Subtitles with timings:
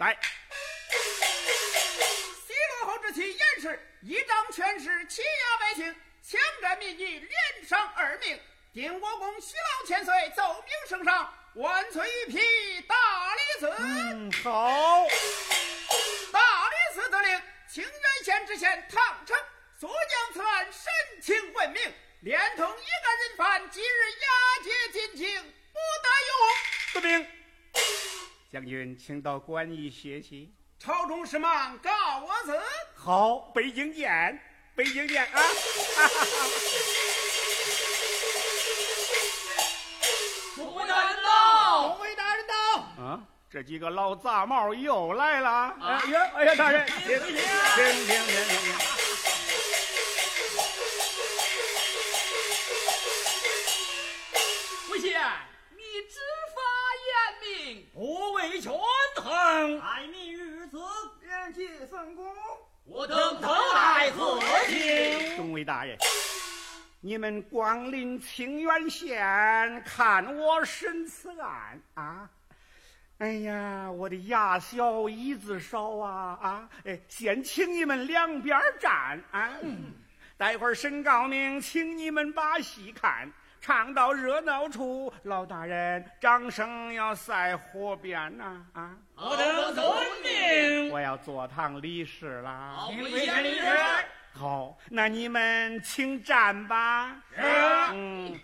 [0.00, 0.18] 来。
[2.46, 8.40] 西罗侯之妻严氏一掌权势欺压百姓，强占民女，连伤二命。
[8.72, 13.74] 定国公徐老千岁，奏明圣上，万岁御批大理寺。
[13.78, 15.06] 嗯，好。
[16.32, 19.36] 大理寺得令，清源县知县唐城
[19.78, 20.82] 所将此案审
[21.22, 24.26] 请问明，连同一干人犯，即日押
[24.64, 27.00] 解进京，不得有误。
[27.00, 27.30] 得命。
[28.54, 30.54] 将军，请到馆驿歇息。
[30.78, 32.56] 朝中事忙，告我辞。
[32.94, 34.40] 好，北京见，
[34.76, 35.32] 北京见啊！
[35.32, 36.46] 哈哈哈。
[40.54, 42.80] 诸位大人到，诸位大人到。
[43.02, 43.20] 啊，
[43.50, 45.74] 这几个老杂毛又来了。
[45.80, 47.36] 哎呀，哎呀，大人，请请请
[48.06, 48.93] 请请。
[61.54, 62.24] 人皆分公。
[62.84, 65.36] 我等特来贺请。
[65.36, 65.96] 众位大人。
[67.00, 72.28] 你们光临清源县看我审此案啊！
[73.18, 76.68] 哎呀，我的牙小椅子少啊啊！
[76.84, 79.50] 哎，先请你们两边站啊！
[80.36, 83.30] 待会儿审告明，请你们把戏看，
[83.64, 88.94] 唱到热闹处，老大人掌声要赛火边呐啊！
[89.16, 89.86] 我等遵
[90.22, 90.90] 命。
[90.90, 92.76] 我要坐堂理事啦！
[94.34, 97.16] 好，那你们请站吧。
[97.34, 97.40] 是。
[97.94, 98.38] 嗯。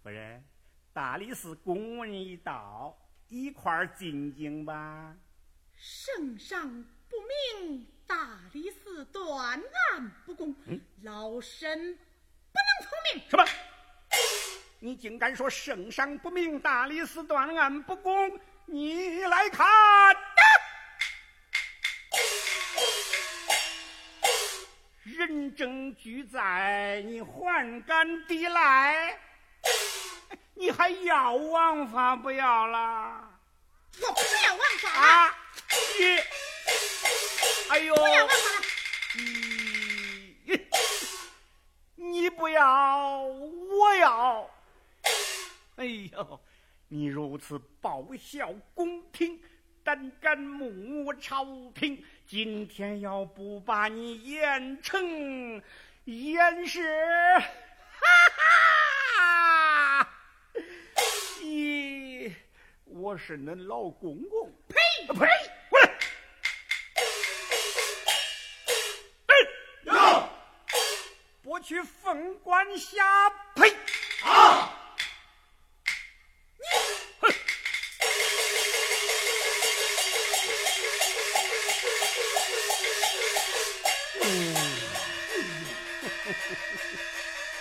[0.00, 0.44] 夫人，
[0.92, 5.12] 大理寺公文一到，一块儿进京吧。
[5.74, 6.68] 圣上
[7.08, 7.16] 不
[7.66, 8.16] 明，大
[8.54, 10.56] 理寺断案不公，
[11.02, 13.22] 老身不能从命。
[13.28, 13.44] 什么？
[14.80, 18.40] 你竟敢说圣上不明，大理寺断案不公？
[18.64, 19.66] 你来看。
[25.04, 29.18] 人证俱在，你还敢抵赖？
[30.54, 33.22] 你还要王法不要了？
[34.00, 35.36] 我不要王法啊！
[35.98, 36.16] 你，
[37.78, 37.94] 哎呦！
[39.14, 40.66] 你，
[41.94, 44.50] 你不要，我要。
[45.76, 46.40] 哎呦，
[46.88, 49.40] 你如此报效宫廷，
[49.84, 52.04] 胆敢目朝廷！
[52.26, 55.62] 今天要不把你严惩
[56.04, 56.82] 严是，
[57.92, 58.02] 哈
[60.02, 60.08] 哈！
[61.42, 62.32] 咦，
[62.86, 64.76] 我是恁老公公，呸
[65.14, 65.28] 呸，
[71.58, 73.02] 不去凤冠下
[73.56, 73.68] 呸！
[74.22, 74.70] 啊！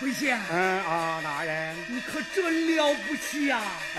[0.00, 3.60] 回县，嗯啊，大人，你可真了不起呀！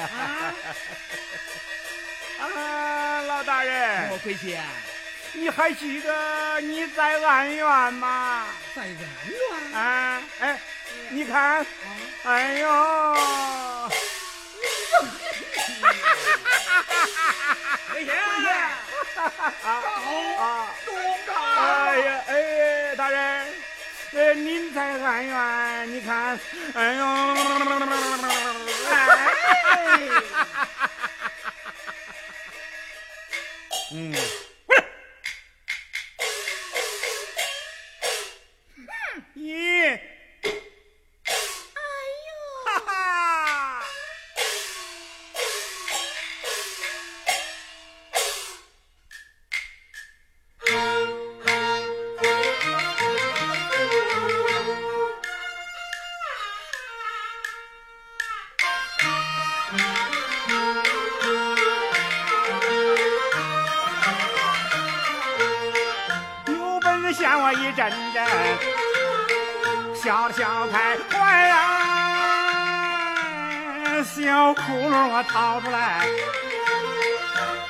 [2.39, 4.65] 啊啊，老大人，我回县，
[5.33, 8.47] 你还记得你在安院吗？
[8.75, 8.99] 在安院
[9.73, 10.59] 啊，哎，
[11.11, 11.63] 你看，
[12.23, 12.67] 哎呦，
[17.91, 18.15] 回县，
[19.63, 19.67] 啊，
[20.85, 20.93] 东
[21.27, 23.53] 高，哎呀，哎，大人，
[24.13, 26.39] 呃，您在安院，你看，
[26.73, 27.05] 哎呦，
[28.89, 28.97] 哎，
[33.91, 34.15] 嗯，
[67.13, 68.25] 吓我一阵阵，
[69.95, 71.55] 笑笑开怀呀，
[74.03, 76.05] 小窟窿我掏出来，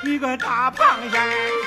[0.03, 0.79] 一个大螃
[1.11, 1.17] 蟹，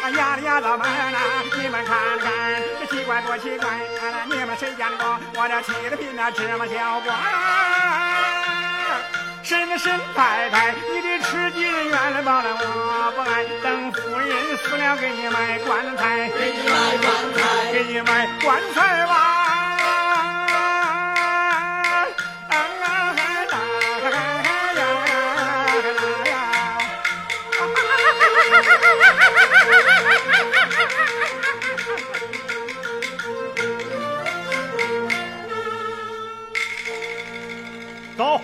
[0.03, 1.19] 啊压的压到满呐，
[1.61, 5.19] 你们看看，这奇怪多奇怪，啊你们谁见过？
[5.37, 7.15] 我这气的比那芝麻小瓜？
[9.43, 16.29] 婶婶太太，你的吃鸡人原来报了我不爱，等夫人死了给你买棺材，
[18.43, 19.37] 棺材吧。
[38.17, 38.41] 走，